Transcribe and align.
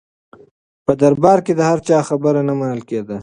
په 0.85 0.91
دربار 1.01 1.39
کې 1.45 1.53
د 1.55 1.61
هر 1.69 1.79
چا 1.87 1.97
خبره 2.09 2.41
نه 2.47 2.53
منل 2.59 2.81
کېده. 2.89 3.17